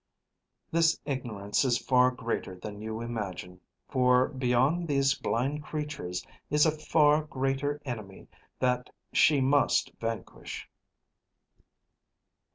[0.71, 6.71] This ignorance is far greater than you imagine, for beyond these blind creatures is a
[6.71, 8.27] far greater enemy
[8.57, 10.67] that she must vanquish."